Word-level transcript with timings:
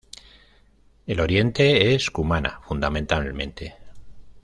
El 1.05 1.19
oriente 1.19 1.93
es 1.93 2.09
Cumaná 2.09 2.59
fundamentalmente. 2.65 3.75